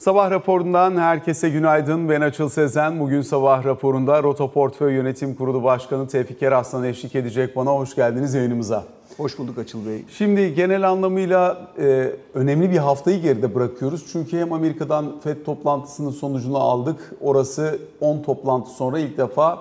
[0.00, 2.08] Sabah raporundan herkese günaydın.
[2.08, 3.00] Ben Açıl Sezen.
[3.00, 7.70] Bugün sabah raporunda Roto Portföy Yönetim Kurulu Başkanı Tevfik Eraslan eşlik edecek bana.
[7.70, 8.84] Hoş geldiniz yayınımıza.
[9.16, 10.04] Hoş bulduk Açıl Bey.
[10.08, 14.06] Şimdi genel anlamıyla e, önemli bir haftayı geride bırakıyoruz.
[14.12, 17.12] Çünkü hem Amerika'dan FED toplantısının sonucunu aldık.
[17.20, 19.58] Orası 10 toplantı sonra ilk defa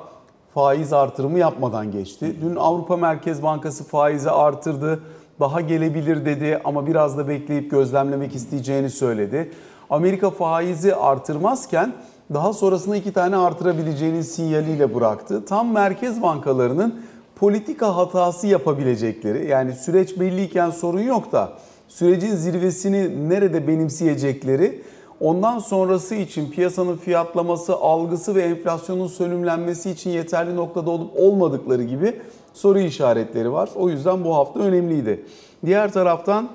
[0.54, 2.36] faiz artırımı yapmadan geçti.
[2.42, 5.00] Dün Avrupa Merkez Bankası faizi artırdı.
[5.40, 9.52] Daha gelebilir dedi ama biraz da bekleyip gözlemlemek isteyeceğini söyledi.
[9.90, 11.94] Amerika faizi artırmazken
[12.34, 15.46] daha sonrasında iki tane artırabileceğinin sinyaliyle bıraktı.
[15.46, 17.02] Tam merkez bankalarının
[17.36, 21.54] politika hatası yapabilecekleri yani süreç belliyken sorun yok da
[21.88, 24.82] sürecin zirvesini nerede benimseyecekleri
[25.20, 32.22] ondan sonrası için piyasanın fiyatlaması, algısı ve enflasyonun sönümlenmesi için yeterli noktada olup olmadıkları gibi
[32.54, 33.70] soru işaretleri var.
[33.76, 35.26] O yüzden bu hafta önemliydi.
[35.66, 36.50] Diğer taraftan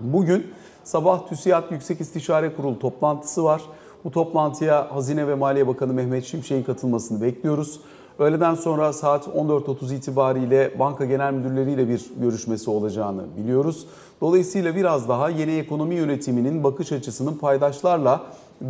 [0.00, 0.46] bugün
[0.84, 3.62] Sabah TÜSİAD Yüksek İstişare Kurulu toplantısı var.
[4.04, 7.80] Bu toplantıya Hazine ve Maliye Bakanı Mehmet Şimşek'in katılmasını bekliyoruz.
[8.18, 13.86] Öğleden sonra saat 14.30 itibariyle banka genel müdürleriyle bir görüşmesi olacağını biliyoruz.
[14.20, 18.20] Dolayısıyla biraz daha yeni ekonomi yönetiminin bakış açısının paydaşlarla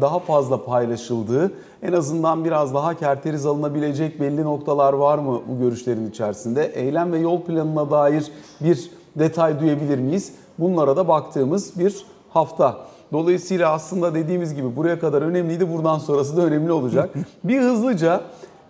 [0.01, 6.11] daha fazla paylaşıldığı, en azından biraz daha kerteriz alınabilecek belli noktalar var mı bu görüşlerin
[6.11, 6.67] içerisinde?
[6.67, 8.25] Eylem ve yol planına dair
[8.61, 10.33] bir detay duyabilir miyiz?
[10.59, 12.79] Bunlara da baktığımız bir hafta.
[13.13, 15.73] Dolayısıyla aslında dediğimiz gibi buraya kadar önemliydi.
[15.73, 17.11] Buradan sonrası da önemli olacak.
[17.45, 18.21] bir hızlıca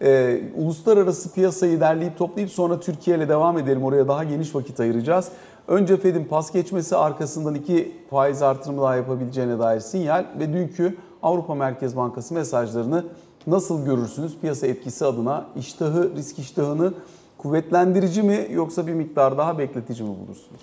[0.02, 3.84] e, uluslararası piyasayı derleyip toplayıp sonra Türkiye ile devam edelim.
[3.84, 5.28] Oraya daha geniş vakit ayıracağız.
[5.68, 11.54] Önce Fed'in pas geçmesi arkasından iki faiz artırımı daha yapabileceğine dair sinyal ve dünkü Avrupa
[11.54, 13.04] Merkez Bankası mesajlarını
[13.46, 14.38] nasıl görürsünüz?
[14.40, 16.94] Piyasa etkisi adına iştahı, risk iştahını
[17.38, 20.60] kuvvetlendirici mi yoksa bir miktar daha bekletici mi bulursunuz?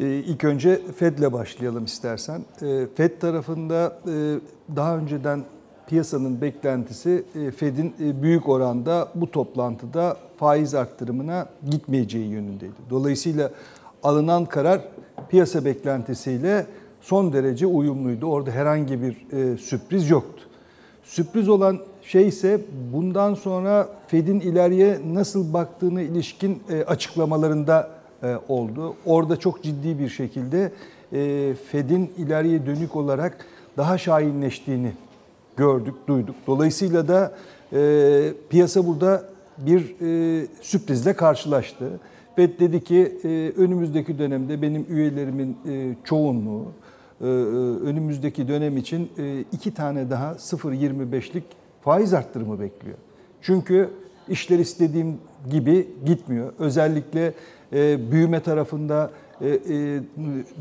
[0.00, 2.44] Ee, ilk önce Fed'le başlayalım istersen.
[2.62, 4.40] Ee, Fed tarafında e,
[4.76, 5.44] daha önceden
[5.86, 12.74] piyasanın beklentisi e, Fed'in e, büyük oranda bu toplantıda faiz arttırımına gitmeyeceği yönündeydi.
[12.90, 13.50] Dolayısıyla
[14.02, 14.80] alınan karar
[15.28, 16.66] piyasa beklentisiyle
[17.00, 18.26] son derece uyumluydu.
[18.26, 19.16] Orada herhangi bir
[19.56, 20.42] sürpriz yoktu.
[21.02, 22.60] Sürpriz olan şey ise
[22.92, 27.99] bundan sonra Fed'in ileriye nasıl baktığını ilişkin açıklamalarında
[28.48, 28.94] oldu.
[29.06, 30.72] Orada çok ciddi bir şekilde
[31.12, 34.92] e, Fed'in ileriye dönük olarak daha şahinleştiğini
[35.56, 36.36] gördük, duyduk.
[36.46, 37.34] Dolayısıyla da
[37.72, 39.24] e, piyasa burada
[39.58, 39.94] bir
[40.62, 42.00] sürprizle karşılaştı.
[42.36, 43.18] Fed dedi ki
[43.56, 45.56] önümüzdeki dönemde benim üyelerimin
[46.04, 46.66] çoğunluğu
[47.84, 49.10] önümüzdeki dönem için
[49.52, 51.44] iki tane daha 0.25'lik
[51.82, 52.96] faiz arttırımı bekliyor.
[53.42, 53.90] Çünkü
[54.28, 55.18] işler istediğim
[55.50, 56.52] gibi gitmiyor.
[56.58, 57.34] Özellikle
[57.72, 59.10] e, büyüme tarafında
[59.40, 59.58] e, e,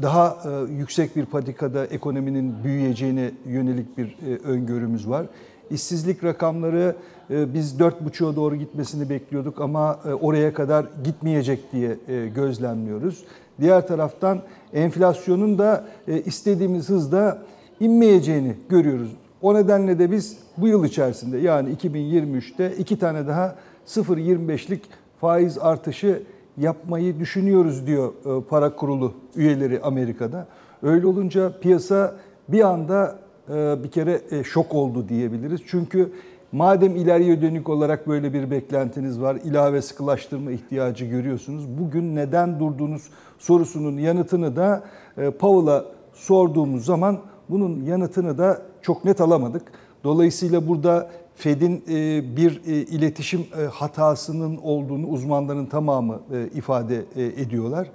[0.02, 0.38] daha
[0.78, 5.26] yüksek bir patikada ekonominin büyüyeceğine yönelik bir öngörümüz var.
[5.70, 6.96] İşsizlik rakamları
[7.30, 11.98] biz 4,5'a doğru gitmesini bekliyorduk ama oraya kadar gitmeyecek diye
[12.36, 13.24] gözlemliyoruz.
[13.62, 14.42] Diğer taraftan
[14.74, 15.86] enflasyonun da
[16.26, 17.42] istediğimiz hızda
[17.80, 19.10] inmeyeceğini görüyoruz.
[19.42, 23.56] O nedenle de biz bu yıl içerisinde yani 2023'te iki tane daha
[23.88, 24.82] 0.25'lik
[25.22, 26.24] faiz artışı
[26.60, 30.48] yapmayı düşünüyoruz diyor e, para kurulu üyeleri Amerika'da.
[30.84, 32.16] Öyle olunca piyasa
[32.50, 35.62] bir anda e, bir kere e, şok oldu diyebiliriz.
[35.68, 36.12] Çünkü
[36.52, 41.66] madem ileriye dönük olarak böyle bir beklentiniz var, ilave sıkılaştırma ihtiyacı görüyorsunuz.
[41.80, 43.10] Bugün neden durduğunuz
[43.40, 44.84] sorusunun yanıtını da
[45.16, 47.18] Powell'a sorduğumuz zaman
[47.50, 49.62] bunun yanıtını da çok net alamadık.
[50.04, 51.10] Dolayısıyla burada
[51.40, 56.20] Fed'in e, bir e, iletişim e, hatasının olduğunu uzmanların tamamı
[56.56, 57.88] ifade ediyorlar.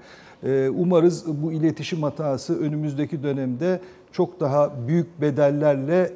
[0.70, 3.80] Umarız bu iletişim hatası önümüzdeki dönemde
[4.12, 6.10] çok daha büyük bedellerle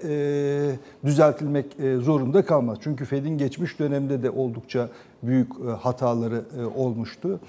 [1.04, 1.66] düzeltilmek
[2.00, 2.78] zorunda kalmaz.
[2.80, 4.88] Çünkü Fed'in geçmiş dönemde de oldukça
[5.22, 6.44] büyük hataları
[6.76, 7.40] olmuştu.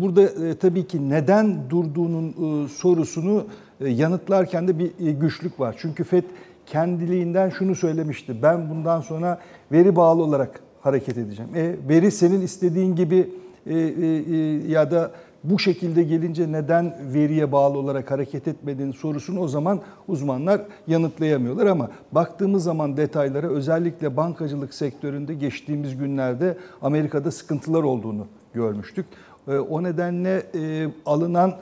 [0.00, 3.44] Burada tabii ki neden durduğunun sorusunu
[3.80, 5.76] yanıtlarken de bir güçlük var.
[5.78, 6.24] Çünkü Fed
[6.70, 8.42] kendiliğinden şunu söylemişti.
[8.42, 9.38] Ben bundan sonra
[9.72, 11.50] veri bağlı olarak hareket edeceğim.
[11.54, 13.30] E, veri senin istediğin gibi
[13.66, 14.36] e, e, e,
[14.68, 15.10] ya da
[15.44, 21.90] bu şekilde gelince neden veriye bağlı olarak hareket etmediğin sorusunu o zaman uzmanlar yanıtlayamıyorlar ama
[22.12, 29.06] baktığımız zaman detaylara özellikle bankacılık sektöründe geçtiğimiz günlerde Amerika'da sıkıntılar olduğunu görmüştük.
[29.48, 31.54] E, o nedenle e, alınan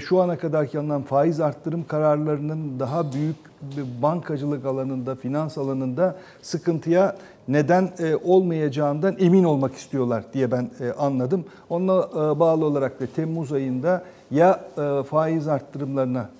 [0.00, 3.36] şu ana kadar alınan faiz arttırım kararlarının daha büyük
[4.02, 7.16] bankacılık alanında, finans alanında sıkıntıya
[7.48, 11.44] neden e, olmayacağından emin olmak istiyorlar diye ben e, anladım.
[11.70, 14.60] Onunla e, bağlı olarak da Temmuz ayında ya
[15.10, 16.30] faiz arttırımlarına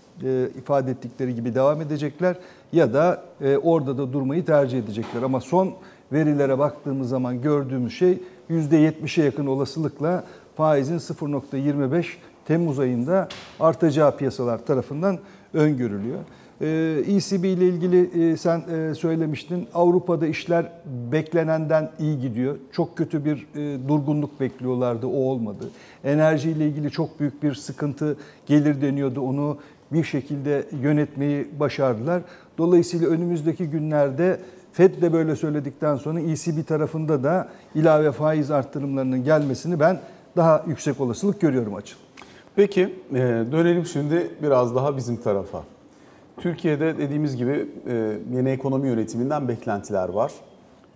[0.59, 2.37] ifade ettikleri gibi devam edecekler
[2.73, 3.23] ya da
[3.63, 5.23] orada da durmayı tercih edecekler.
[5.23, 5.75] Ama son
[6.13, 10.25] verilere baktığımız zaman gördüğümüz şey %70'e yakın olasılıkla
[10.57, 12.05] faizin 0.25
[12.47, 13.29] Temmuz ayında
[13.61, 15.19] artacağı piyasalar tarafından
[15.55, 16.19] öngörülüyor.
[16.61, 18.63] ECB ile ilgili sen
[18.93, 19.69] söylemiştin.
[19.75, 20.73] Avrupa'da işler
[21.13, 22.57] beklenenden iyi gidiyor.
[22.73, 23.47] Çok kötü bir
[23.89, 25.71] durgunluk bekliyorlardı, o olmadı.
[26.05, 29.21] Enerji ile ilgili çok büyük bir sıkıntı gelir deniyordu.
[29.21, 29.59] Onu
[29.93, 32.23] bir şekilde yönetmeyi başardılar.
[32.59, 34.41] Dolayısıyla önümüzdeki günlerde
[34.73, 40.01] FED de böyle söyledikten sonra ECB tarafında da ilave faiz arttırımlarının gelmesini ben
[40.37, 41.97] daha yüksek olasılık görüyorum açıl.
[42.57, 42.95] Peki
[43.53, 45.63] dönelim şimdi biraz daha bizim tarafa.
[46.37, 50.33] Türkiye'de dediğimiz gibi e, yeni ekonomi yönetiminden beklentiler var.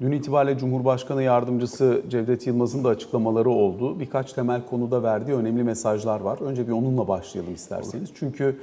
[0.01, 4.01] Dün itibariyle Cumhurbaşkanı Yardımcısı Cevdet Yılmaz'ın da açıklamaları oldu.
[4.01, 6.39] Birkaç temel konuda verdiği önemli mesajlar var.
[6.41, 8.11] Önce bir onunla başlayalım isterseniz.
[8.15, 8.57] Çünkü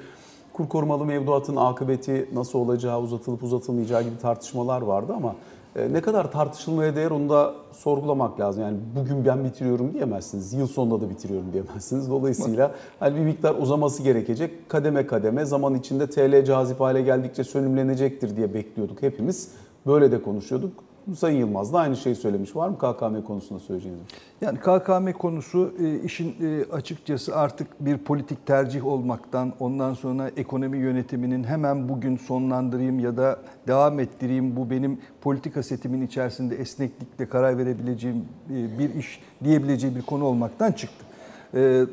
[0.53, 5.35] kur korumalı mevduatın akıbeti nasıl olacağı, uzatılıp uzatılmayacağı gibi tartışmalar vardı ama e,
[5.75, 8.63] ne kadar tartışılmaya değer onu da sorgulamak lazım.
[8.63, 10.53] Yani bugün ben bitiriyorum diyemezsiniz.
[10.53, 12.09] Yıl sonunda da bitiriyorum diyemezsiniz.
[12.09, 14.69] Dolayısıyla hani bir miktar uzaması gerekecek.
[14.69, 19.51] Kademe kademe zaman içinde TL cazip hale geldikçe sönümlenecektir diye bekliyorduk hepimiz.
[19.87, 20.71] Böyle de konuşuyorduk.
[21.13, 22.55] Sayın Yılmaz da aynı şeyi söylemiş.
[22.55, 24.01] Var mı KKM konusunda söyleyeceğiniz?
[24.41, 30.77] Yani KKM konusu e, işin e, açıkçası artık bir politik tercih olmaktan, ondan sonra ekonomi
[30.77, 37.57] yönetiminin hemen bugün sonlandırayım ya da devam ettireyim, bu benim politika setimin içerisinde esneklikle karar
[37.57, 41.05] verebileceğim e, bir iş diyebileceği bir konu olmaktan çıktı.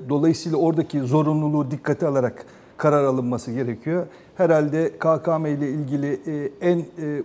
[0.08, 4.06] Dolayısıyla oradaki zorunluluğu dikkate alarak karar alınması gerekiyor.
[4.36, 6.20] Herhalde KKM ile ilgili
[6.60, 6.82] en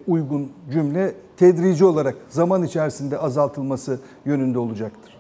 [0.08, 5.18] uygun cümle tedrici olarak zaman içerisinde azaltılması yönünde olacaktır.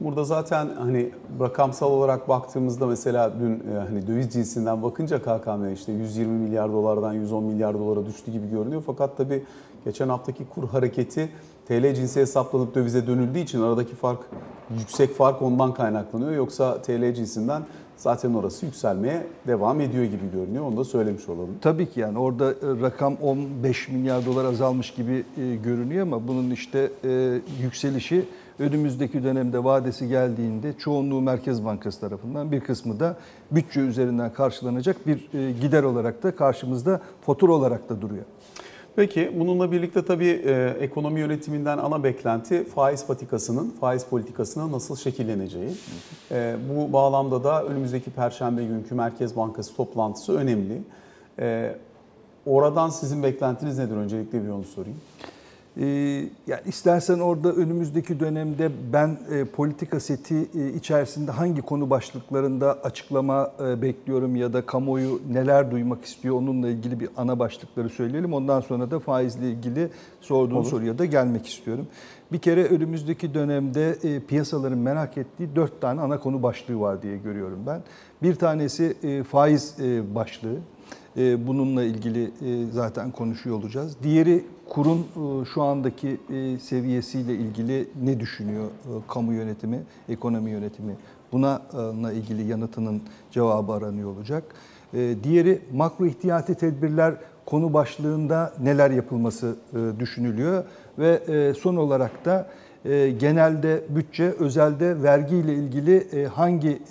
[0.00, 1.10] Burada zaten hani
[1.40, 7.12] rakamsal olarak baktığımızda mesela dün e, hani döviz cinsinden bakınca KKM işte 120 milyar dolardan
[7.12, 8.82] 110 milyar dolara düştü gibi görünüyor.
[8.86, 9.44] Fakat tabii
[9.84, 11.28] geçen haftaki kur hareketi
[11.68, 14.20] TL cinsi hesaplanıp dövize dönüldüğü için aradaki fark
[14.78, 16.32] yüksek fark ondan kaynaklanıyor.
[16.32, 17.62] Yoksa TL cinsinden
[18.02, 20.64] zaten orası yükselmeye devam ediyor gibi görünüyor.
[20.64, 21.54] Onu da söylemiş olalım.
[21.60, 26.50] Tabii ki yani orada e, rakam 15 milyar dolar azalmış gibi e, görünüyor ama bunun
[26.50, 28.24] işte e, yükselişi
[28.58, 33.16] önümüzdeki dönemde vadesi geldiğinde çoğunluğu Merkez Bankası tarafından bir kısmı da
[33.50, 35.18] bütçe üzerinden karşılanacak bir
[35.60, 38.24] gider olarak da karşımızda fatura olarak da duruyor.
[38.96, 45.70] Peki bununla birlikte tabii e, ekonomi yönetiminden ana beklenti faiz patikasının, faiz politikasının nasıl şekilleneceği.
[46.30, 50.82] E, bu bağlamda da önümüzdeki Perşembe günkü Merkez Bankası toplantısı önemli.
[51.38, 51.74] E,
[52.46, 53.96] oradan sizin beklentiniz nedir?
[53.96, 55.00] Öncelikle bir onu sorayım.
[55.76, 55.84] Ee,
[56.46, 63.52] yani istersen orada önümüzdeki dönemde ben e, politika seti e, içerisinde hangi konu başlıklarında açıklama
[63.60, 68.32] e, bekliyorum ya da kamuoyu neler duymak istiyor onunla ilgili bir ana başlıkları söyleyelim.
[68.32, 69.88] Ondan sonra da faizle ilgili
[70.20, 70.70] sorduğun Olur.
[70.70, 71.86] soruya da gelmek istiyorum.
[72.32, 73.98] Bir kere önümüzdeki dönemde
[74.28, 77.82] piyasaların merak ettiği dört tane ana konu başlığı var diye görüyorum ben.
[78.22, 78.96] Bir tanesi
[79.30, 79.76] faiz
[80.14, 80.56] başlığı.
[81.16, 82.30] Bununla ilgili
[82.72, 83.96] zaten konuşuyor olacağız.
[84.02, 90.96] Diğeri kurun e, şu andaki e, seviyesiyle ilgili ne düşünüyor e, kamu yönetimi, ekonomi yönetimi?
[91.32, 91.62] Buna
[92.12, 94.44] ilgili yanıtının cevabı aranıyor olacak.
[95.22, 97.14] Diğeri makro ihtiyati tedbirler
[97.46, 99.56] konu başlığında neler yapılması
[99.98, 100.64] düşünülüyor
[100.98, 102.48] ve son olarak da
[103.18, 106.82] genelde bütçe, özelde vergi ile ilgili hangi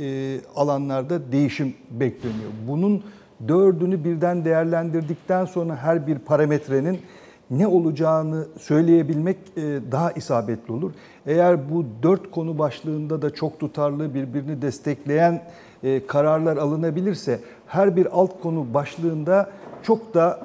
[0.55, 2.51] alanlarda değişim bekleniyor?
[2.67, 3.03] Bunun
[3.47, 6.99] dördünü birden değerlendirdikten sonra her bir parametrenin
[7.51, 10.91] ne olacağını söyleyebilmek e, daha isabetli olur.
[11.25, 15.43] Eğer bu dört konu başlığında da çok tutarlı birbirini destekleyen
[15.83, 19.49] e, kararlar alınabilirse her bir alt konu başlığında
[19.83, 20.39] çok da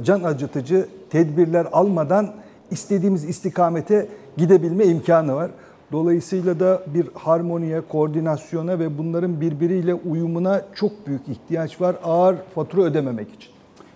[0.00, 2.32] e, can acıtıcı tedbirler almadan
[2.70, 5.50] istediğimiz istikamete gidebilme imkanı var.
[5.92, 12.82] Dolayısıyla da bir harmoniye, koordinasyona ve bunların birbiriyle uyumuna çok büyük ihtiyaç var ağır fatura
[12.82, 13.52] ödememek için.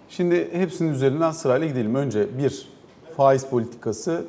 [0.09, 1.95] Şimdi hepsinin üzerinden sırayla gidelim.
[1.95, 2.69] Önce bir
[3.17, 4.25] faiz politikası.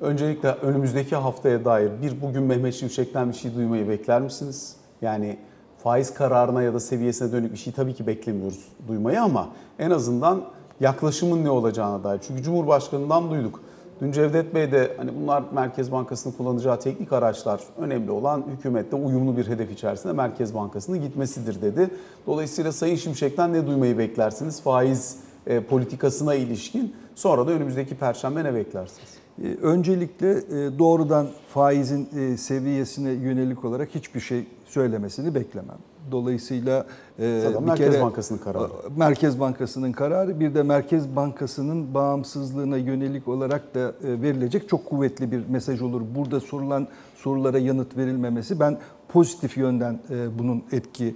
[0.00, 4.76] Öncelikle önümüzdeki haftaya dair bir bugün Mehmet Şimşek'ten bir şey duymayı bekler misiniz?
[5.02, 5.38] Yani
[5.82, 9.48] faiz kararına ya da seviyesine dönük bir şey tabii ki beklemiyoruz duymayı ama
[9.78, 10.42] en azından
[10.80, 12.20] yaklaşımın ne olacağına dair.
[12.26, 13.60] Çünkü Cumhurbaşkanı'ndan duyduk.
[14.00, 19.36] Dün Cevdet Bey de hani bunlar Merkez Bankası'nın kullanacağı teknik araçlar önemli olan hükümette uyumlu
[19.36, 21.90] bir hedef içerisinde Merkez Bankası'nın gitmesidir dedi.
[22.26, 25.16] Dolayısıyla Sayın Şimşek'ten ne duymayı beklersiniz faiz
[25.46, 26.94] e, politikasına ilişkin?
[27.20, 29.08] Sonra da önümüzdeki perşembe ne beklersiniz?
[29.44, 35.78] E, öncelikle e, doğrudan faizin seviyesine yönelik olarak hiçbir şey söylemesini beklemem.
[36.10, 36.86] Dolayısıyla
[37.18, 38.68] e, Zaten bir Merkez kere, Bankası'nın kararı.
[38.96, 45.32] Merkez Bankası'nın kararı bir de Merkez Bankası'nın bağımsızlığına yönelik olarak da e, verilecek çok kuvvetli
[45.32, 46.02] bir mesaj olur.
[46.14, 51.14] Burada sorulan sorulara yanıt verilmemesi ben pozitif yönden e, bunun etki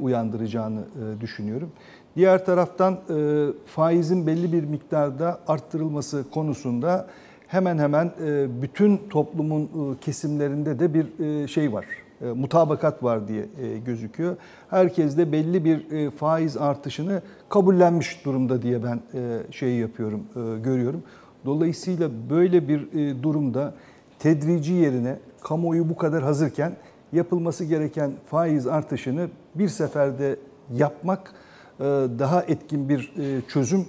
[0.00, 0.84] uyandıracağını
[1.20, 1.70] düşünüyorum.
[2.16, 2.98] Diğer taraftan
[3.66, 7.06] faizin belli bir miktarda arttırılması konusunda
[7.46, 8.10] hemen hemen
[8.62, 9.68] bütün toplumun
[10.00, 11.06] kesimlerinde de bir
[11.48, 11.84] şey var
[12.24, 14.36] e, mutabakat var diye e, gözüküyor.
[14.70, 19.00] Herkes de belli bir e, faiz artışını kabullenmiş durumda diye ben
[19.50, 20.22] şey yapıyorum,
[20.64, 21.02] görüyorum.
[21.44, 22.88] Dolayısıyla böyle bir
[23.22, 23.74] durumda
[24.18, 26.76] tedrici yerine kamuoyu bu kadar hazırken
[27.12, 30.36] yapılması gereken faiz artışını bir seferde
[30.72, 31.32] yapmak
[32.18, 33.10] daha etkin bir
[33.48, 33.86] çözüm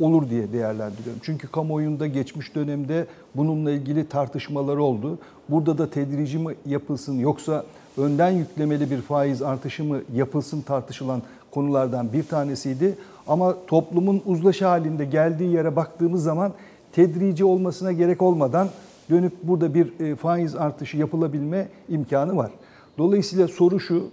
[0.00, 1.20] olur diye değerlendiriyorum.
[1.22, 5.18] Çünkü kamuoyunda geçmiş dönemde bununla ilgili tartışmalar oldu.
[5.48, 7.64] Burada da tedrici mi yapılsın yoksa
[7.96, 12.94] önden yüklemeli bir faiz artışı mı yapılsın tartışılan konulardan bir tanesiydi.
[13.26, 16.52] Ama toplumun uzlaşı halinde geldiği yere baktığımız zaman
[16.92, 18.68] tedrici olmasına gerek olmadan
[19.10, 22.50] dönüp burada bir e, faiz artışı yapılabilme imkanı var.
[22.98, 24.04] Dolayısıyla soru şu,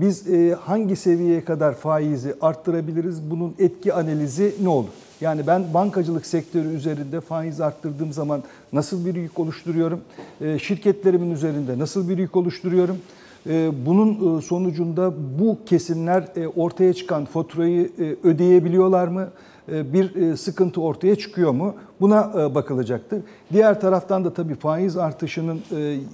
[0.00, 3.30] biz e, hangi seviyeye kadar faizi arttırabiliriz?
[3.30, 4.88] Bunun etki analizi ne olur?
[5.20, 10.00] Yani ben bankacılık sektörü üzerinde faiz arttırdığım zaman nasıl bir yük oluşturuyorum?
[10.40, 12.98] E, şirketlerimin üzerinde nasıl bir yük oluşturuyorum?
[13.46, 16.24] E, bunun sonucunda bu kesimler
[16.56, 17.90] ortaya çıkan faturayı
[18.24, 19.28] ödeyebiliyorlar mı?
[19.68, 21.74] Bir sıkıntı ortaya çıkıyor mu?
[22.00, 23.22] Buna bakılacaktır.
[23.52, 25.60] Diğer taraftan da tabii faiz artışının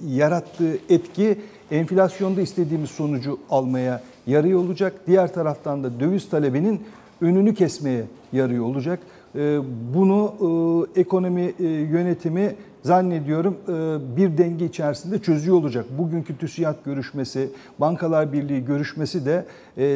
[0.07, 1.37] yarattığı etki
[1.71, 4.93] enflasyonda istediğimiz sonucu almaya yarıyor olacak.
[5.07, 6.81] Diğer taraftan da döviz talebinin
[7.21, 8.99] önünü kesmeye yarıyor olacak.
[9.93, 10.33] Bunu
[10.95, 13.71] e, ekonomi e, yönetimi zannediyorum e,
[14.17, 15.85] bir denge içerisinde çözüyor olacak.
[15.97, 19.45] Bugünkü TÜSİAD görüşmesi, Bankalar Birliği görüşmesi de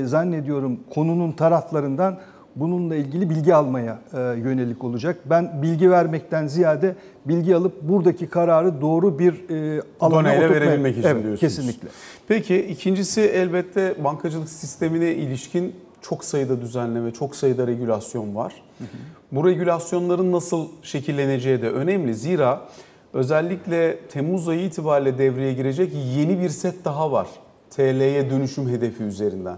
[0.05, 2.17] zannediyorum konunun taraflarından
[2.59, 5.17] bununla ilgili bilgi almaya yönelik olacak.
[5.25, 6.95] Ben bilgi vermekten ziyade
[7.25, 9.35] bilgi alıp buradaki kararı doğru bir
[9.99, 11.39] alana Doneyle verebilmek için evet, diyorsunuz.
[11.39, 11.87] Kesinlikle.
[12.27, 18.53] Peki ikincisi elbette bankacılık sistemine ilişkin çok sayıda düzenleme, çok sayıda regülasyon var.
[18.77, 18.87] Hı hı.
[19.31, 22.15] Bu regülasyonların nasıl şekilleneceği de önemli.
[22.15, 22.61] Zira
[23.13, 27.27] özellikle Temmuz ayı itibariyle devreye girecek yeni bir set daha var.
[27.69, 29.57] TL'ye dönüşüm hedefi üzerinden.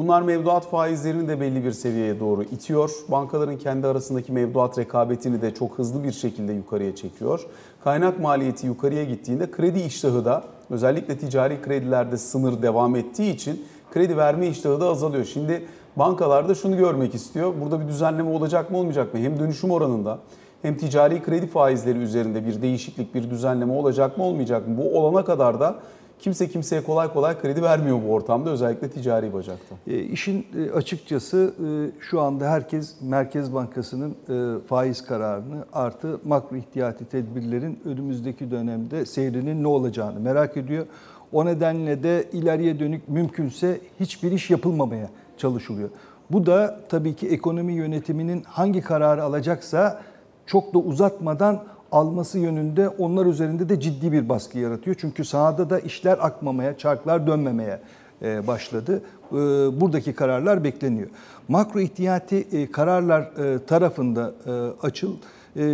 [0.00, 2.90] Bunlar mevduat faizlerini de belli bir seviyeye doğru itiyor.
[3.08, 7.46] Bankaların kendi arasındaki mevduat rekabetini de çok hızlı bir şekilde yukarıya çekiyor.
[7.84, 14.16] Kaynak maliyeti yukarıya gittiğinde kredi iştahı da özellikle ticari kredilerde sınır devam ettiği için kredi
[14.16, 15.24] verme iştahı da azalıyor.
[15.24, 15.66] Şimdi
[15.96, 17.54] bankalar da şunu görmek istiyor.
[17.60, 19.20] Burada bir düzenleme olacak mı olmayacak mı?
[19.20, 20.18] Hem dönüşüm oranında
[20.62, 24.78] hem ticari kredi faizleri üzerinde bir değişiklik, bir düzenleme olacak mı olmayacak mı?
[24.78, 25.76] Bu olana kadar da
[26.20, 29.74] kimse kimseye kolay kolay kredi vermiyor bu ortamda özellikle ticari bacakta.
[29.86, 31.66] E, işin e, açıkçası e,
[32.00, 39.62] şu anda herkes Merkez Bankası'nın e, faiz kararını artı makro ihtiyati tedbirlerin önümüzdeki dönemde seyrinin
[39.62, 40.86] ne olacağını merak ediyor.
[41.32, 45.08] O nedenle de ileriye dönük mümkünse hiçbir iş yapılmamaya
[45.38, 45.88] çalışılıyor.
[46.30, 50.02] Bu da tabii ki ekonomi yönetiminin hangi kararı alacaksa
[50.46, 54.96] çok da uzatmadan alması yönünde onlar üzerinde de ciddi bir baskı yaratıyor.
[55.00, 57.80] Çünkü sahada da işler akmamaya, çarklar dönmemeye
[58.22, 59.02] e, başladı.
[59.32, 59.36] E,
[59.80, 61.08] buradaki kararlar bekleniyor.
[61.48, 63.30] Makro ihtiyati e, kararlar
[63.66, 64.34] tarafında
[64.82, 65.16] açıl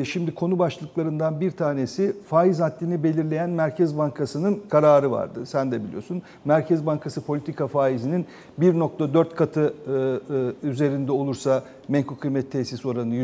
[0.04, 5.46] şimdi konu başlıklarından bir tanesi faiz haddini belirleyen Merkez Bankası'nın kararı vardı.
[5.46, 6.22] Sen de biliyorsun.
[6.44, 8.26] Merkez Bankası politika faizinin
[8.60, 9.92] 1.4 katı e,
[10.34, 13.14] e, üzerinde olursa menkul kıymet tesis oranı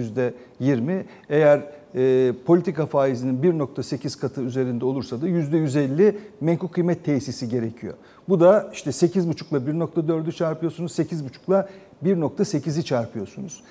[0.61, 1.05] %20.
[1.29, 1.61] Eğer
[1.95, 7.95] e, politika faizinin 1.8 katı üzerinde olursa da %150 menkul kıymet tesisi gerekiyor.
[8.29, 13.63] Bu da işte 8.5 ile 1.4'ü çarpıyorsunuz, 8.5 ile 1.8'i çarpıyorsunuz.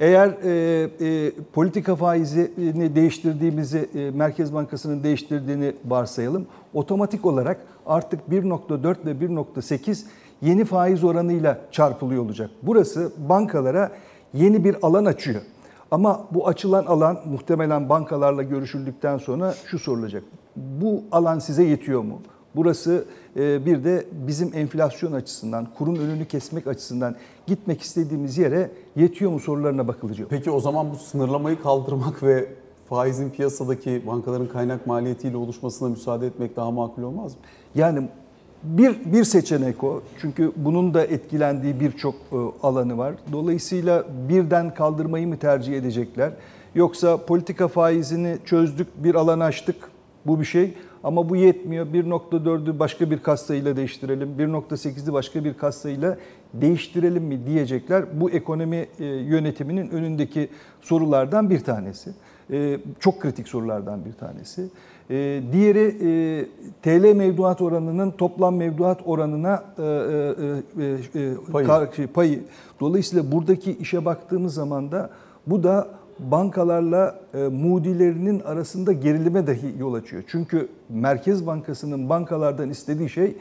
[0.00, 6.46] Eğer e, e, politika faizini değiştirdiğimizi, e, Merkez Bankası'nın değiştirdiğini varsayalım.
[6.74, 10.04] Otomatik olarak artık 1.4 ve 1.8
[10.42, 12.50] yeni faiz oranıyla çarpılıyor olacak.
[12.62, 13.92] Burası bankalara
[14.34, 15.42] yeni bir alan açıyor.
[15.90, 20.22] Ama bu açılan alan muhtemelen bankalarla görüşüldükten sonra şu sorulacak.
[20.56, 22.20] Bu alan size yetiyor mu?
[22.56, 23.04] Burası
[23.36, 29.40] e, bir de bizim enflasyon açısından, kurun önünü kesmek açısından gitmek istediğimiz yere yetiyor mu
[29.40, 30.26] sorularına bakılacak.
[30.30, 32.48] Peki o zaman bu sınırlamayı kaldırmak ve
[32.88, 37.40] faizin piyasadaki bankaların kaynak maliyetiyle oluşmasına müsaade etmek daha makul olmaz mı?
[37.74, 38.08] Yani
[38.62, 40.02] bir, bir seçenek o.
[40.20, 43.14] Çünkü bunun da etkilendiği birçok e, alanı var.
[43.32, 46.32] Dolayısıyla birden kaldırmayı mı tercih edecekler?
[46.74, 49.76] Yoksa politika faizini çözdük, bir alan açtık
[50.26, 50.74] bu bir şey.
[51.04, 51.86] Ama bu yetmiyor.
[51.86, 54.28] 1.4'ü başka bir kassayla değiştirelim.
[54.38, 56.18] 1.8'i başka bir kassayla
[56.54, 58.20] değiştirelim mi diyecekler.
[58.20, 60.48] Bu ekonomi e, yönetiminin önündeki
[60.80, 62.10] sorulardan bir tanesi.
[62.50, 64.68] E, çok kritik sorulardan bir tanesi.
[65.10, 65.98] E, diğeri
[66.82, 69.64] TL mevduat oranının toplam mevduat oranına
[71.52, 71.88] payı.
[71.96, 72.44] Şey, payı.
[72.80, 75.10] Dolayısıyla buradaki işe baktığımız zaman da
[75.46, 80.22] bu da bankalarla e, mudilerinin arasında gerilime dahi yol açıyor.
[80.26, 83.36] Çünkü Merkez Bankası'nın bankalardan istediği şey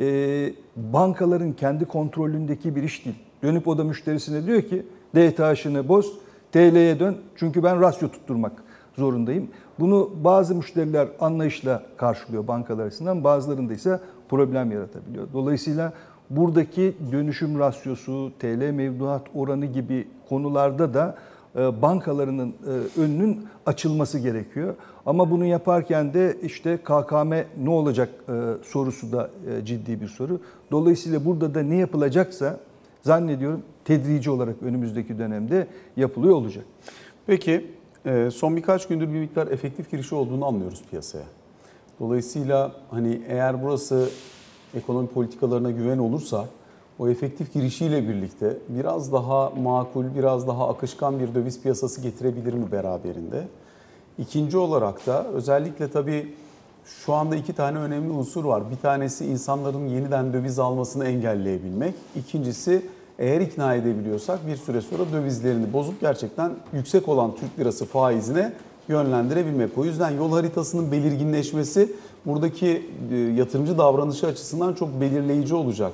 [0.00, 3.16] e, bankaların kendi kontrolündeki bir iş değil.
[3.42, 6.12] Dönüp o da müşterisine diyor ki DTH'ını boz,
[6.52, 8.52] TL'ye dön çünkü ben rasyo tutturmak
[8.96, 9.48] zorundayım.
[9.80, 15.26] Bunu bazı müşteriler anlayışla karşılıyor bankalar açısından bazılarında ise problem yaratabiliyor.
[15.32, 15.92] Dolayısıyla
[16.30, 21.16] buradaki dönüşüm rasyosu, TL mevduat oranı gibi konularda da
[21.54, 24.74] bankalarının e, önünün açılması gerekiyor.
[25.06, 27.32] Ama bunu yaparken de işte KKM
[27.64, 28.32] ne olacak e,
[28.64, 29.30] sorusu da
[29.64, 30.40] ciddi bir soru.
[30.70, 32.60] Dolayısıyla burada da ne yapılacaksa
[33.02, 35.66] zannediyorum tedrici olarak önümüzdeki dönemde
[35.96, 36.64] yapılıyor olacak.
[37.26, 37.66] Peki
[38.32, 41.24] son birkaç gündür bir miktar efektif girişi olduğunu anlıyoruz piyasaya.
[42.00, 44.08] Dolayısıyla hani eğer burası
[44.74, 46.46] ekonomi politikalarına güven olursa
[47.00, 52.72] o efektif girişiyle birlikte biraz daha makul, biraz daha akışkan bir döviz piyasası getirebilir mi
[52.72, 53.44] beraberinde?
[54.18, 56.34] İkinci olarak da özellikle tabii
[56.84, 58.70] şu anda iki tane önemli unsur var.
[58.70, 61.94] Bir tanesi insanların yeniden döviz almasını engelleyebilmek.
[62.16, 62.82] İkincisi
[63.18, 68.52] eğer ikna edebiliyorsak bir süre sonra dövizlerini bozup gerçekten yüksek olan Türk lirası faizine
[68.88, 69.78] yönlendirebilmek.
[69.78, 71.92] O yüzden yol haritasının belirginleşmesi
[72.26, 75.92] buradaki e, yatırımcı davranışı açısından çok belirleyici olacak.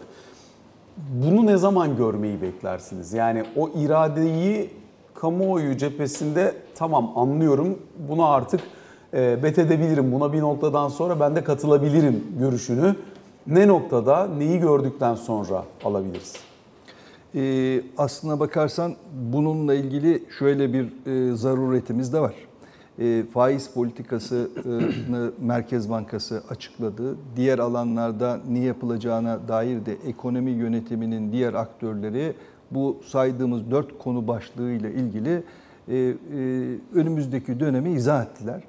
[0.97, 3.12] Bunu ne zaman görmeyi beklersiniz?
[3.12, 4.71] Yani o iradeyi
[5.15, 8.61] kamuoyu cephesinde tamam anlıyorum bunu artık
[9.15, 10.12] e, bet edebilirim.
[10.12, 12.97] Buna bir noktadan sonra ben de katılabilirim görüşünü.
[13.47, 16.35] Ne noktada neyi gördükten sonra alabiliriz?
[17.35, 18.95] Ee, aslına bakarsan
[19.33, 22.35] bununla ilgili şöyle bir e, zaruretimiz de var.
[22.99, 27.16] E, faiz politikasını Merkez Bankası açıkladı.
[27.37, 32.35] Diğer alanlarda ne yapılacağına dair de ekonomi yönetiminin diğer aktörleri
[32.70, 35.42] bu saydığımız dört konu başlığıyla ilgili
[35.88, 36.14] e, e,
[36.94, 38.62] önümüzdeki dönemi izah ettiler.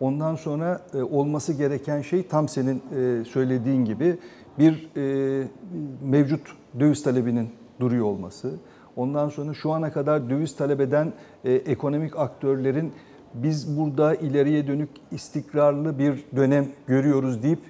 [0.00, 0.80] Ondan sonra
[1.10, 2.82] olması gereken şey tam senin
[3.24, 4.18] söylediğin gibi
[4.58, 4.88] bir
[6.04, 6.40] mevcut
[6.80, 7.48] döviz talebinin
[7.80, 8.54] duruyor olması.
[8.96, 11.12] Ondan sonra şu ana kadar döviz talep eden
[11.44, 12.92] ekonomik aktörlerin
[13.34, 17.60] biz burada ileriye dönük istikrarlı bir dönem görüyoruz deyip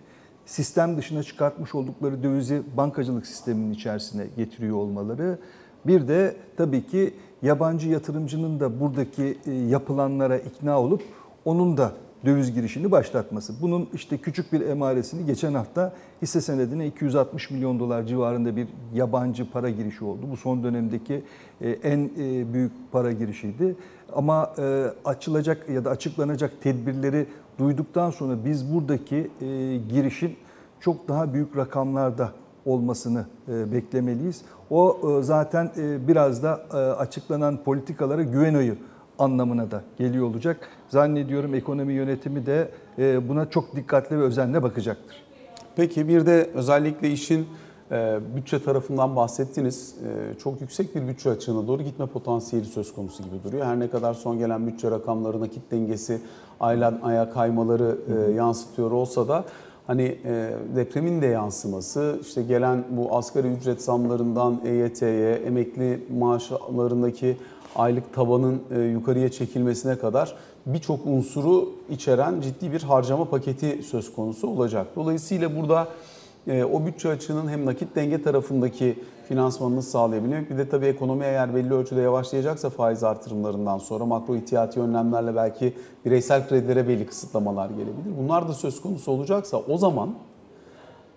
[0.47, 5.39] sistem dışına çıkartmış oldukları dövizi bankacılık sisteminin içerisine getiriyor olmaları.
[5.87, 11.03] Bir de tabii ki yabancı yatırımcının da buradaki e, yapılanlara ikna olup
[11.45, 11.93] onun da
[12.25, 13.53] döviz girişini başlatması.
[13.63, 19.51] Bunun işte küçük bir emaresini geçen hafta hisse senedine 260 milyon dolar civarında bir yabancı
[19.51, 20.21] para girişi oldu.
[20.31, 21.25] Bu son dönemdeki
[21.61, 23.77] e, en e, büyük para girişiydi.
[24.15, 27.27] Ama e, açılacak ya da açıklanacak tedbirleri
[27.59, 29.31] duyduktan sonra biz buradaki
[29.89, 30.37] girişin
[30.81, 32.33] çok daha büyük rakamlarda
[32.67, 34.43] olmasını beklemeliyiz.
[34.71, 35.71] O zaten
[36.09, 36.55] biraz da
[36.99, 38.77] açıklanan politikalara güven oyu
[39.19, 40.69] anlamına da geliyor olacak.
[40.93, 45.17] Zannediyorum ekonomi yönetimi de e, buna çok dikkatli ve özenle bakacaktır.
[45.77, 47.47] Peki bir de özellikle işin
[47.91, 49.95] e, bütçe tarafından bahsettiniz.
[50.05, 53.67] E, çok yüksek bir bütçe açığına doğru gitme potansiyeli söz konusu gibi duruyor.
[53.67, 56.21] Her ne kadar son gelen bütçe rakamları nakit dengesi
[56.61, 57.99] aylan aya kaymaları
[58.37, 59.45] yansıtıyor olsa da
[59.87, 60.19] hani
[60.77, 67.37] depremin de yansıması, işte gelen bu asgari ücret zamlarından EYT'ye, emekli maaşlarındaki
[67.77, 70.35] aylık tabanın e, yukarıya çekilmesine kadar
[70.67, 74.87] birçok unsuru içeren ciddi bir harcama paketi söz konusu olacak.
[74.97, 75.89] Dolayısıyla burada
[76.47, 81.55] e, o bütçe açığının hem nakit denge tarafındaki finansmanını sağlayabilmek bir de tabii ekonomi eğer
[81.55, 88.19] belli ölçüde yavaşlayacaksa faiz artırımlarından sonra makro ihtiyati önlemlerle belki bireysel kredilere belli kısıtlamalar gelebilir.
[88.19, 90.15] Bunlar da söz konusu olacaksa o zaman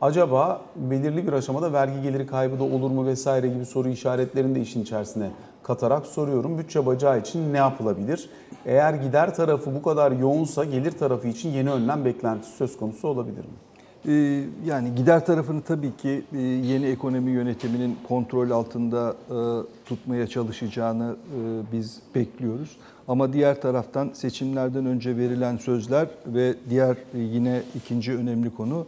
[0.02, 4.62] acaba belirli bir aşamada vergi geliri kaybı da olur mu vesaire gibi soru işaretlerini de
[4.62, 5.32] işin içerisine
[5.64, 6.58] katarak soruyorum.
[6.58, 8.30] Bütçe bacağı için ne yapılabilir?
[8.66, 13.46] Eğer gider tarafı bu kadar yoğunsa gelir tarafı için yeni önlem beklentisi söz konusu olabilir
[13.46, 13.65] mi?
[14.08, 19.38] Ee, yani gider tarafını tabii ki e, yeni ekonomi yönetiminin kontrol altında e,
[19.86, 22.78] tutmaya çalışacağını e, biz bekliyoruz.
[23.08, 28.86] Ama diğer taraftan seçimlerden önce verilen sözler ve diğer yine ikinci önemli konu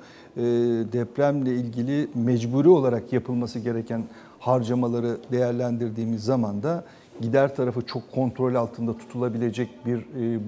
[0.93, 4.03] depremle ilgili mecburi olarak yapılması gereken
[4.39, 6.83] harcamaları değerlendirdiğimiz zaman da
[7.21, 9.99] gider tarafı çok kontrol altında tutulabilecek bir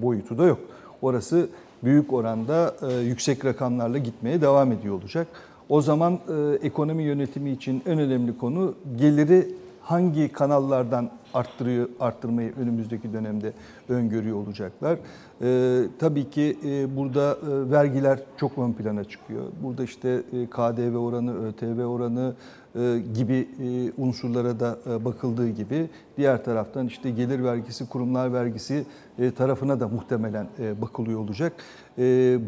[0.02, 0.58] boyutu da yok.
[1.02, 1.48] Orası
[1.84, 5.26] büyük oranda e, yüksek rakamlarla gitmeye devam ediyor olacak.
[5.68, 9.48] O zaman e, ekonomi yönetimi için en önemli konu geliri
[9.90, 13.52] hangi kanallardan arttırıyor, arttırmayı önümüzdeki dönemde
[13.88, 14.98] öngörüyor olacaklar.
[15.42, 19.42] Ee, tabii ki e, burada e, vergiler çok ön plana çıkıyor.
[19.62, 22.34] Burada işte e, KDV oranı, ÖTV oranı
[22.74, 28.84] e, gibi e, unsurlara da e, bakıldığı gibi diğer taraftan işte gelir vergisi, kurumlar vergisi
[29.18, 31.52] e, tarafına da muhtemelen e, bakılıyor olacak.
[31.98, 32.02] E,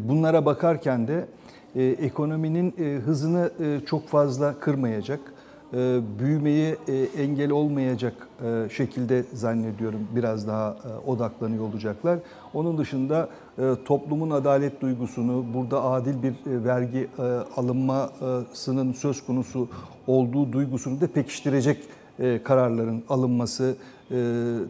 [0.09, 1.27] bunlara bakarken de
[1.75, 5.19] e, ekonominin e, hızını e, çok fazla kırmayacak
[6.19, 8.13] büyümeyi e, engel olmayacak
[8.45, 10.75] e, şekilde zannediyorum biraz daha
[11.07, 12.19] odaklanıyor olacaklar.
[12.53, 13.29] Onun dışında
[13.85, 17.07] toplumun adalet duygusunu, burada adil bir vergi
[17.57, 19.67] alınmasının söz konusu
[20.07, 21.83] olduğu duygusunu da pekiştirecek
[22.43, 23.75] kararların alınması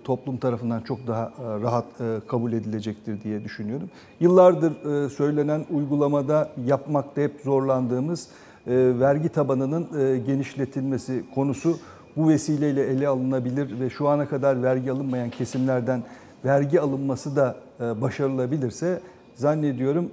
[0.03, 1.85] toplum tarafından çok daha rahat
[2.27, 3.89] kabul edilecektir diye düşünüyorum.
[4.19, 4.73] Yıllardır
[5.09, 11.77] söylenen uygulamada yapmakta hep zorlandığımız e, vergi tabanının e, genişletilmesi konusu
[12.15, 16.03] bu vesileyle ele alınabilir ve şu ana kadar vergi alınmayan kesimlerden
[16.45, 18.99] vergi alınması da e, başarılabilirse
[19.35, 20.11] zannediyorum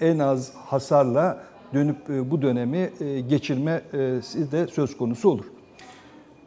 [0.00, 1.38] en az hasarla
[1.74, 1.96] dönüp
[2.30, 2.90] bu dönemi
[3.28, 5.44] geçirmesi de söz konusu olur.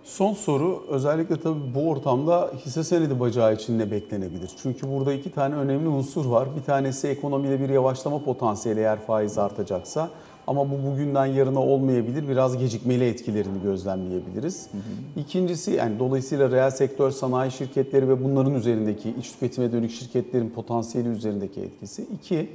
[0.03, 4.51] Son soru özellikle tabii bu ortamda hisse senedi bacağı için ne beklenebilir?
[4.63, 6.47] Çünkü burada iki tane önemli unsur var.
[6.55, 10.09] Bir tanesi ekonomide bir yavaşlama potansiyeli eğer faiz artacaksa.
[10.49, 12.29] Ama bu bugünden yarına olmayabilir.
[12.29, 14.67] Biraz gecikmeli etkilerini gözlemleyebiliriz.
[14.71, 15.19] Hı hı.
[15.19, 21.09] İkincisi yani dolayısıyla reel sektör sanayi şirketleri ve bunların üzerindeki iç tüketime dönük şirketlerin potansiyeli
[21.09, 22.07] üzerindeki etkisi.
[22.15, 22.49] İki,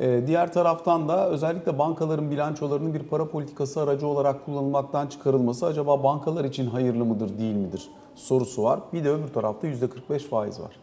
[0.00, 6.02] e, Diğer taraftan da özellikle bankaların bilançolarının bir para politikası aracı olarak kullanılmaktan çıkarılması acaba
[6.02, 8.80] bankalar için hayırlı mıdır değil midir sorusu var.
[8.92, 10.76] Bir de öbür tarafta %45 faiz var.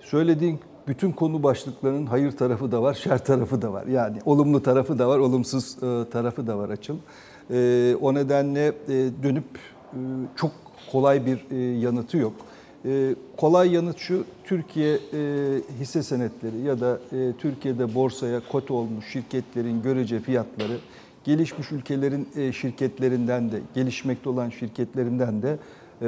[0.00, 3.86] Söylediğin bütün konu başlıklarının hayır tarafı da var, şer tarafı da var.
[3.86, 6.96] Yani olumlu tarafı da var, olumsuz e, tarafı da var açıl.
[7.50, 8.72] E, o nedenle e,
[9.22, 9.44] dönüp
[10.36, 10.50] çok
[10.92, 12.32] kolay bir yanıtı yok.
[13.36, 14.98] Kolay yanıt şu, Türkiye
[15.80, 16.98] hisse senetleri ya da
[17.38, 20.78] Türkiye'de borsaya kot olmuş şirketlerin görece fiyatları
[21.24, 25.58] gelişmiş ülkelerin şirketlerinden de, gelişmekte olan şirketlerinden de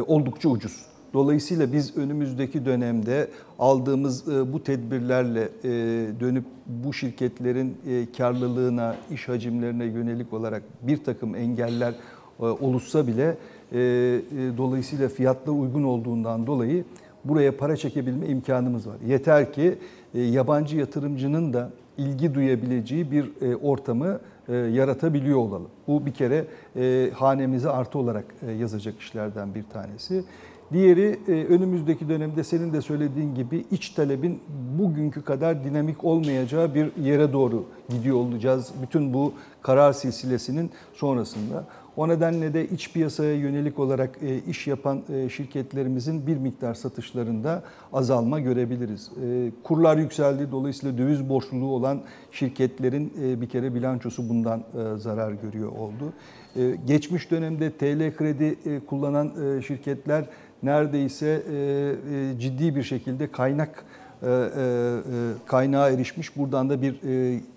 [0.06, 0.89] oldukça ucuz.
[1.14, 5.70] Dolayısıyla biz önümüzdeki dönemde aldığımız e, bu tedbirlerle e,
[6.20, 11.94] dönüp bu şirketlerin e, karlılığına, iş hacimlerine yönelik olarak bir takım engeller
[12.40, 13.36] oluşsa bile
[14.56, 16.84] dolayısıyla fiyatlar uygun olduğundan dolayı
[17.24, 18.96] buraya para çekebilme imkanımız var.
[19.06, 19.78] Yeter ki
[20.14, 23.30] yabancı yatırımcının da ilgi duyabileceği bir
[23.62, 25.68] ortamı yaratabiliyor olalım.
[25.88, 26.44] Bu bir kere
[27.12, 28.24] hanemize artı olarak
[28.58, 30.24] yazacak işlerden bir tanesi.
[30.72, 34.40] Diğeri e, önümüzdeki dönemde senin de söylediğin gibi iç talebin
[34.78, 38.72] bugünkü kadar dinamik olmayacağı bir yere doğru gidiyor olacağız.
[38.82, 41.64] Bütün bu karar silsilesinin sonrasında.
[41.96, 47.62] O nedenle de iç piyasaya yönelik olarak e, iş yapan e, şirketlerimizin bir miktar satışlarında
[47.92, 49.10] azalma görebiliriz.
[49.64, 50.52] Kurlar yükseldi.
[50.52, 52.00] Dolayısıyla döviz borçluluğu olan
[52.32, 54.62] şirketlerin bir kere bilançosu bundan
[54.96, 56.12] zarar görüyor oldu.
[56.86, 60.24] Geçmiş dönemde TL kredi kullanan şirketler
[60.62, 63.84] neredeyse e, e, ciddi bir şekilde kaynak
[64.22, 64.48] e,
[65.46, 66.36] kaynağa erişmiş.
[66.36, 66.94] Buradan da bir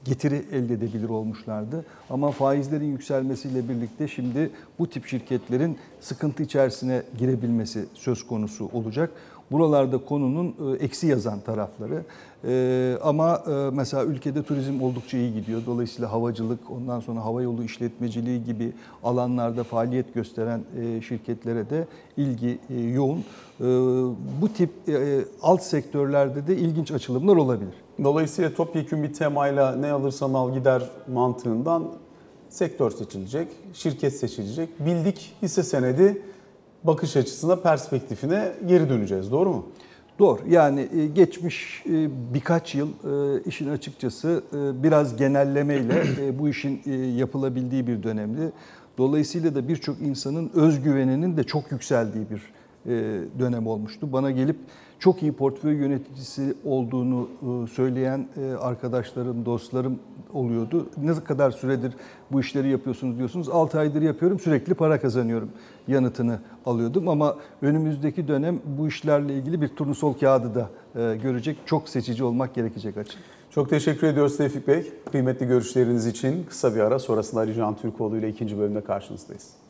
[0.05, 1.85] getiri elde edebilir olmuşlardı.
[2.09, 9.11] Ama faizlerin yükselmesiyle birlikte şimdi bu tip şirketlerin sıkıntı içerisine girebilmesi söz konusu olacak.
[9.53, 12.03] Buralarda konunun e, eksi yazan tarafları.
[12.47, 15.61] E, ama e, mesela ülkede turizm oldukça iyi gidiyor.
[15.65, 20.61] Dolayısıyla havacılık, ondan sonra havayolu işletmeciliği gibi alanlarda faaliyet gösteren
[21.01, 21.87] şirketlere de
[22.17, 22.59] ilgi
[22.93, 23.23] yoğun.
[24.41, 24.69] Bu tip
[25.41, 27.73] alt sektörlerde de ilginç açılımlar olabilir.
[28.03, 31.83] Dolayısıyla topyekun bir temayla ne alırsan al gider mantığından
[32.49, 34.69] sektör seçilecek, şirket seçilecek.
[34.85, 36.21] Bildik hisse senedi
[36.83, 39.31] bakış açısına, perspektifine geri döneceğiz.
[39.31, 39.65] Doğru mu?
[40.19, 40.39] Doğru.
[40.49, 44.43] Yani e, geçmiş e, birkaç yıl e, işin açıkçası
[44.83, 46.03] biraz genellemeyle
[46.39, 46.81] bu işin
[47.17, 48.51] yapılabildiği bir dönemdi.
[48.97, 52.53] Dolayısıyla da birçok insanın özgüveninin de çok yükseldiği bir
[53.39, 54.13] dönem olmuştu.
[54.13, 54.57] Bana gelip
[55.03, 57.29] çok iyi portföy yöneticisi olduğunu
[57.71, 58.27] söyleyen
[58.61, 59.99] arkadaşlarım, dostlarım
[60.33, 60.89] oluyordu.
[60.97, 61.93] Ne kadar süredir
[62.31, 63.49] bu işleri yapıyorsunuz diyorsunuz.
[63.49, 65.49] 6 aydır yapıyorum sürekli para kazanıyorum
[65.87, 67.07] yanıtını alıyordum.
[67.07, 71.57] Ama önümüzdeki dönem bu işlerle ilgili bir turnusol kağıdı da e, görecek.
[71.65, 73.19] Çok seçici olmak gerekecek açık.
[73.49, 74.91] Çok teşekkür ediyoruz Tevfik Bey.
[75.11, 79.62] Kıymetli görüşleriniz için kısa bir ara sonrasında Ali Can Türkoğlu ile ikinci bölümde karşınızdayız.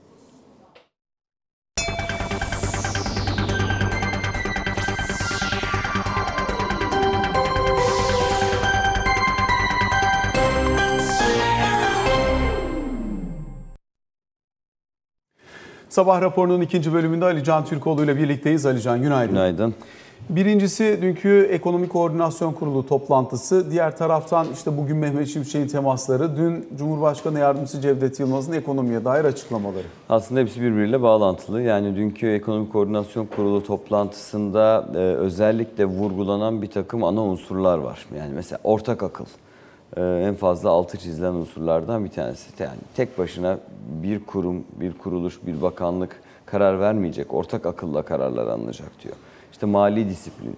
[15.94, 18.66] Sabah raporunun ikinci bölümünde Ali Can Türkoğlu ile birlikteyiz.
[18.66, 19.34] Ali Can günaydın.
[19.34, 19.76] Günaydın.
[20.30, 23.72] Birincisi dünkü Ekonomi Koordinasyon Kurulu toplantısı.
[23.72, 26.38] Diğer taraftan işte bugün Mehmet Şimşek'in temasları.
[26.38, 29.84] Dün Cumhurbaşkanı Yardımcısı Cevdet Yılmaz'ın ekonomiye dair açıklamaları.
[30.10, 31.62] Aslında hepsi birbiriyle bağlantılı.
[31.62, 38.06] Yani dünkü Ekonomi Koordinasyon Kurulu toplantısında e, özellikle vurgulanan bir takım ana unsurlar var.
[38.18, 39.26] Yani mesela ortak akıl.
[39.98, 42.64] E, en fazla altı çizilen unsurlardan bir tanesi.
[42.64, 43.58] Yani tek başına
[44.04, 47.34] bir kurum, bir kuruluş, bir bakanlık karar vermeyecek.
[47.34, 49.16] Ortak akılla kararlar alınacak diyor.
[49.52, 50.58] İşte mali disiplin,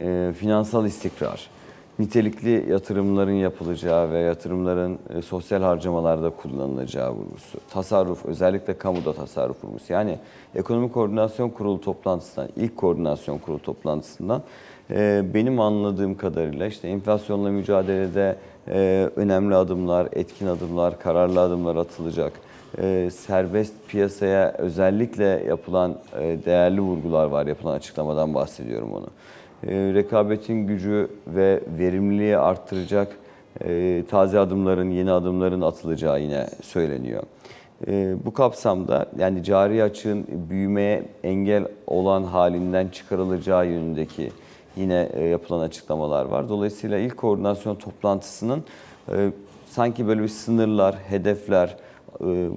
[0.00, 1.50] e, finansal istikrar,
[1.98, 7.58] nitelikli yatırımların yapılacağı ve yatırımların e, sosyal harcamalarda kullanılacağı vurgusu.
[7.70, 9.92] Tasarruf, özellikle kamuda tasarruf vurgusu.
[9.92, 10.18] Yani
[10.54, 14.42] Ekonomi Koordinasyon Kurulu toplantısından, ilk koordinasyon kurulu toplantısından
[14.90, 18.36] e, benim anladığım kadarıyla işte enflasyonla mücadelede
[18.68, 22.32] e, önemli adımlar, etkin adımlar, kararlı adımlar atılacak.
[22.78, 29.06] E, serbest piyasaya özellikle yapılan e, değerli vurgular var, yapılan açıklamadan bahsediyorum onu.
[29.66, 33.16] E, rekabetin gücü ve verimliliği arttıracak
[33.64, 37.22] e, taze adımların, yeni adımların atılacağı yine söyleniyor.
[37.86, 44.30] E, bu kapsamda yani cari açığın büyümeye engel olan halinden çıkarılacağı yönündeki
[44.76, 46.48] yine e, yapılan açıklamalar var.
[46.48, 48.64] Dolayısıyla ilk koordinasyon toplantısının
[49.12, 49.30] e,
[49.66, 51.76] sanki böyle bir sınırlar, hedefler,
[52.20, 52.48] e,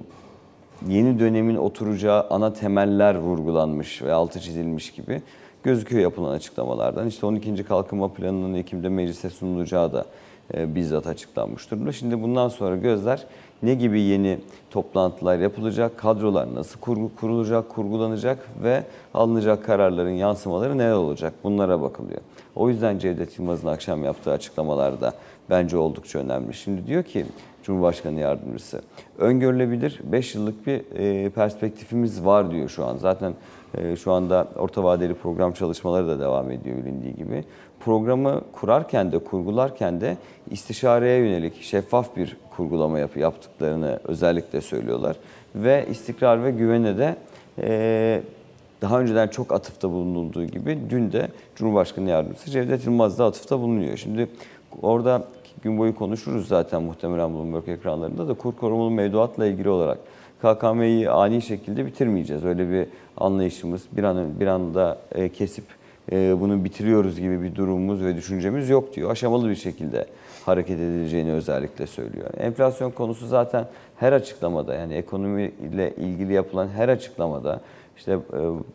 [0.88, 5.22] yeni dönemin oturacağı ana temeller vurgulanmış ve altı çizilmiş gibi
[5.62, 7.06] gözüküyor yapılan açıklamalardan.
[7.06, 7.64] İşte 12.
[7.64, 10.04] Kalkınma Planı'nın Ekim'de meclise sunulacağı da
[10.54, 11.92] bizzat açıklanmış durumda.
[11.92, 13.26] Şimdi bundan sonra gözler
[13.62, 14.38] ne gibi yeni
[14.70, 16.80] toplantılar yapılacak, kadrolar nasıl
[17.16, 22.20] kurulacak, kurgulanacak ve alınacak kararların yansımaları neler olacak bunlara bakılıyor.
[22.54, 25.12] O yüzden Cevdet Yılmaz'ın akşam yaptığı açıklamalarda
[25.50, 26.54] bence oldukça önemli.
[26.54, 27.26] Şimdi diyor ki
[27.62, 28.80] Cumhurbaşkanı Yardımcısı
[29.18, 32.96] öngörülebilir 5 yıllık bir e, perspektifimiz var diyor şu an.
[32.96, 33.34] Zaten
[33.74, 37.44] e, şu anda orta vadeli program çalışmaları da devam ediyor bilindiği gibi.
[37.80, 40.16] Programı kurarken de kurgularken de
[40.50, 45.16] istişareye yönelik şeffaf bir kurgulama yapı yaptıklarını özellikle söylüyorlar.
[45.54, 47.16] Ve istikrar ve güvene de
[47.58, 48.22] e,
[48.82, 53.96] daha önceden çok atıfta bulunulduğu gibi dün de Cumhurbaşkanı Yardımcısı Cevdet Yılmaz da atıfta bulunuyor.
[53.96, 54.28] Şimdi
[54.82, 55.24] orada
[55.62, 59.98] gün boyu konuşuruz zaten muhtemelen Bloomberg ekranlarında da kur korumalı mevduatla ilgili olarak
[60.42, 62.44] KKM'yi ani şekilde bitirmeyeceğiz.
[62.44, 62.86] Öyle bir
[63.16, 65.64] anlayışımız bir an bir anda e, kesip
[66.12, 69.10] bunu bitiriyoruz gibi bir durumumuz ve düşüncemiz yok diyor.
[69.10, 70.06] Aşamalı bir şekilde
[70.46, 72.26] hareket edileceğini özellikle söylüyor.
[72.38, 73.66] Enflasyon konusu zaten
[73.96, 77.60] her açıklamada yani ekonomi ile ilgili yapılan her açıklamada
[77.96, 78.18] işte e,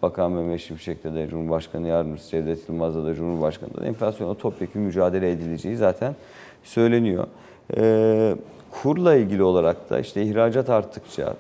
[0.02, 5.76] Bakan Mehmet Şimşek'te de Cumhurbaşkanı Yardımcısı Cevdet Yılmaz'da da Cumhurbaşkanı'da da enflasyona topyekun mücadele edileceği
[5.76, 6.16] zaten
[6.64, 7.28] söyleniyor.
[7.78, 8.36] E,
[8.72, 11.34] kurla ilgili olarak da işte ihracat arttıkça,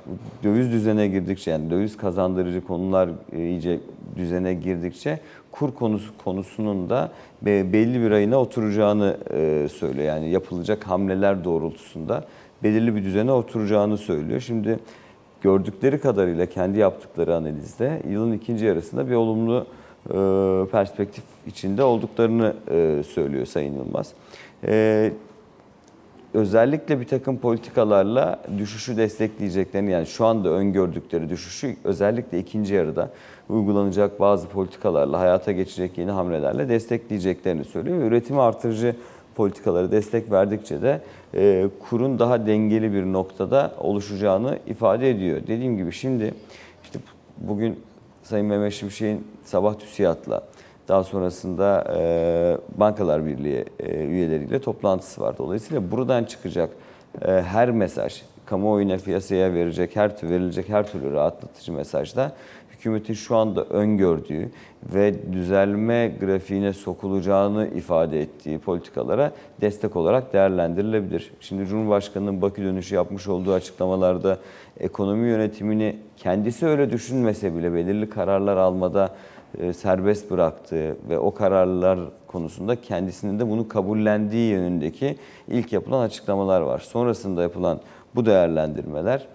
[0.43, 3.79] döviz düzene girdikçe yani döviz kazandırıcı konular e, iyice
[4.15, 5.19] düzene girdikçe
[5.51, 7.11] kur konusu konusunun da
[7.41, 10.07] belli bir ayına oturacağını e, söylüyor.
[10.07, 12.25] Yani yapılacak hamleler doğrultusunda
[12.63, 14.39] belirli bir düzene oturacağını söylüyor.
[14.39, 14.79] Şimdi
[15.41, 19.65] gördükleri kadarıyla kendi yaptıkları analizde yılın ikinci yarısında bir olumlu
[20.09, 20.13] e,
[20.71, 22.55] perspektif içinde olduklarını
[23.03, 24.13] söylüyor Sayın Yılmaz
[26.33, 33.09] özellikle bir takım politikalarla düşüşü destekleyeceklerini yani şu anda öngördükleri düşüşü özellikle ikinci yarıda
[33.49, 37.97] uygulanacak bazı politikalarla hayata geçecek yeni hamlelerle destekleyeceklerini söylüyor.
[37.97, 38.95] Üretimi artırıcı
[39.35, 41.01] politikaları destek verdikçe de
[41.33, 45.41] e, kurun daha dengeli bir noktada oluşacağını ifade ediyor.
[45.47, 46.33] Dediğim gibi şimdi
[46.83, 46.99] işte
[47.37, 47.79] bugün
[48.23, 50.43] Sayın Mehmet Şimşek'in sabah TÜSİAD'la
[50.91, 55.37] daha sonrasında e, Bankalar Birliği e, üyeleriyle toplantısı var.
[55.37, 56.69] Dolayısıyla buradan çıkacak
[57.21, 62.31] e, her mesaj, kamuoyuna, piyasaya verecek her verilecek her türlü rahatlatıcı mesajda
[62.71, 64.51] hükümetin şu anda öngördüğü
[64.93, 71.31] ve düzelme grafiğine sokulacağını ifade ettiği politikalara destek olarak değerlendirilebilir.
[71.39, 74.37] Şimdi Cumhurbaşkanı'nın Bakü dönüşü yapmış olduğu açıklamalarda
[74.79, 79.15] ekonomi yönetimini kendisi öyle düşünmese bile belirli kararlar almada
[79.73, 86.79] serbest bıraktığı ve o kararlar konusunda kendisinin de bunu kabullendiği yönündeki ilk yapılan açıklamalar var.
[86.79, 87.79] Sonrasında yapılan
[88.15, 89.27] bu değerlendirmeler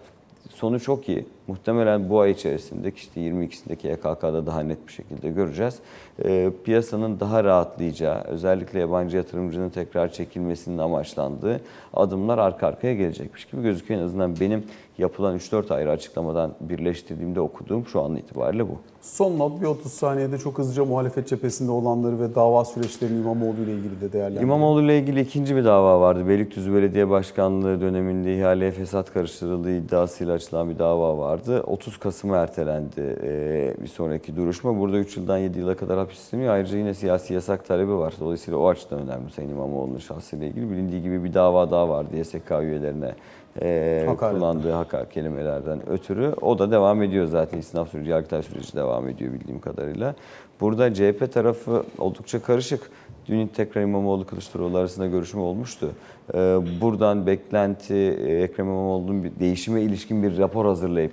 [0.57, 1.27] sonu çok iyi.
[1.47, 5.79] Muhtemelen bu ay içerisinde işte 22'sindeki EKK'da daha net bir şekilde göreceğiz.
[6.25, 11.61] E, piyasanın daha rahatlayacağı, özellikle yabancı yatırımcının tekrar çekilmesinin amaçlandığı
[11.95, 14.01] adımlar arka arkaya gelecekmiş gibi gözüküyor.
[14.01, 14.65] En azından benim
[14.99, 18.79] yapılan 3-4 ayrı açıklamadan birleştirdiğimde okuduğum şu an itibariyle bu.
[19.01, 23.73] Son not bir 30 saniyede çok hızlıca muhalefet cephesinde olanları ve dava süreçlerini İmamoğlu ile
[23.73, 24.49] ilgili de değerlendirelim.
[24.49, 26.29] İmamoğlu ile ilgili ikinci bir dava vardı.
[26.29, 31.63] Beylikdüzü Belediye Başkanlığı döneminde ihaleye fesat karıştırıldığı iddiasıyla açılan bir dava vardı.
[31.67, 34.79] 30 Kasım'a ertelendi e, bir sonraki duruşma.
[34.79, 36.55] Burada 3 yıldan 7 yıla kadar hapis isteniyor.
[36.55, 38.15] Ayrıca yine siyasi yasak talebi var.
[38.21, 40.71] Dolayısıyla o açıdan önemli Sayın İmamoğlu'nun şahsıyla ilgili.
[40.71, 43.15] Bilindiği gibi bir dava daha vardı YSK üyelerine
[43.63, 44.35] e, Hakaret.
[44.39, 46.35] kullandığı hakaret kelimelerden ötürü.
[46.41, 47.59] O da devam ediyor zaten.
[47.59, 50.15] İstinaf süreci, yargıtay süreci devam ediyor bildiğim kadarıyla.
[50.61, 52.91] Burada CHP tarafı oldukça karışık.
[53.29, 55.91] Dün tekrar İmamoğlu Kılıçdaroğlu arasında görüşme olmuştu.
[56.35, 61.13] Ee, Buradan beklenti e, Ekrem İmamoğlu'nun bir değişime ilişkin bir rapor hazırlayıp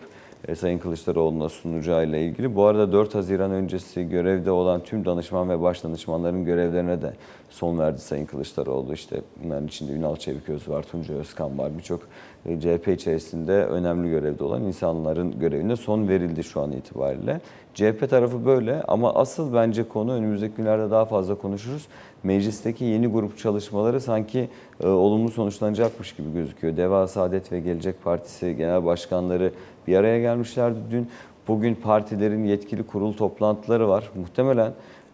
[0.55, 2.55] Sayın Kılıçdaroğlu'na sunacağıyla ilgili.
[2.55, 7.13] Bu arada 4 Haziran öncesi görevde olan tüm danışman ve baş danışmanların görevlerine de
[7.49, 8.93] son verdi Sayın Kılıçdaroğlu.
[8.93, 11.77] İşte bunların içinde Ünal Çeviköz var, Tunca Özkan var.
[11.77, 12.01] Birçok
[12.45, 17.41] e, CHP içerisinde önemli görevde olan insanların görevine son verildi şu an itibariyle.
[17.73, 21.87] CHP tarafı böyle ama asıl bence konu önümüzdeki günlerde daha fazla konuşuruz.
[22.23, 24.49] Meclisteki yeni grup çalışmaları sanki
[24.83, 26.77] e, olumlu sonuçlanacakmış gibi gözüküyor.
[26.77, 29.51] Deva Saadet ve Gelecek Partisi genel başkanları
[29.87, 31.07] bir araya gelmişlerdi dün.
[31.47, 34.09] Bugün partilerin yetkili kurul toplantıları var.
[34.15, 34.71] Muhtemelen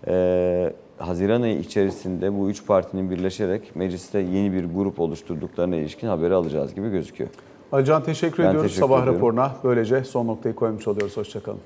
[0.07, 6.33] e, Haziran ayı içerisinde bu üç partinin birleşerek mecliste yeni bir grup oluşturduklarına ilişkin haberi
[6.33, 7.29] alacağız gibi gözüküyor.
[7.71, 9.15] Alican teşekkür Ben ediyoruz teşekkür sabah ediyorum.
[9.19, 9.51] raporuna.
[9.63, 11.17] Böylece son noktayı koymuş oluyoruz.
[11.17, 11.59] Hoşçakalın.